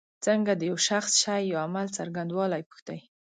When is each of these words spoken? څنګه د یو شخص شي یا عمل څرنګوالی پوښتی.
څنګه 0.25 0.51
د 0.55 0.61
یو 0.69 0.77
شخص 0.89 1.11
شي 1.23 1.41
یا 1.51 1.59
عمل 1.65 1.87
څرنګوالی 1.95 2.61
پوښتی. 2.69 2.97